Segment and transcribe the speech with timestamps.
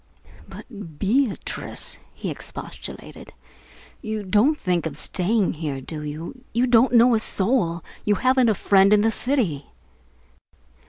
[0.49, 3.33] "But Beatrice," he expostulated,
[4.01, 6.43] "you don't think of staying out here, do you?
[6.55, 7.83] You don't know a soul.
[8.03, 9.67] You haven't a friend in the city."